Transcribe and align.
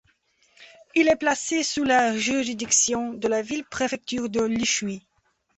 Il 0.95 1.09
est 1.09 1.15
placé 1.15 1.61
sous 1.61 1.83
la 1.83 2.17
juridiction 2.17 3.13
de 3.13 3.27
la 3.27 3.43
ville-préfecture 3.43 4.29
de 4.31 4.41
Lishui. 4.41 5.05